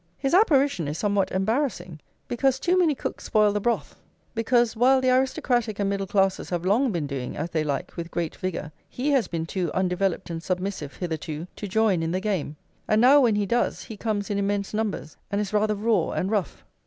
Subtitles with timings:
[0.17, 3.95] His apparition is somewhat embarrassing, because too many cooks spoil the broth;
[4.33, 8.09] because, while the aristocratic and middle classes have long been doing as they like with
[8.09, 12.55] great vigour, he has been too undeveloped and submissive hitherto to join in the game;
[12.87, 16.09] and now, when he does come, he comes in immense numbers, and is rather raw
[16.13, 16.65] and rough.